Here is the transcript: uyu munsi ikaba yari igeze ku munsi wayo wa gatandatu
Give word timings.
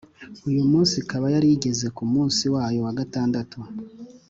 uyu 0.49 0.61
munsi 0.71 0.93
ikaba 1.03 1.25
yari 1.33 1.47
igeze 1.55 1.87
ku 1.95 2.03
munsi 2.13 2.43
wayo 2.53 2.79
wa 2.85 2.93
gatandatu 2.99 3.57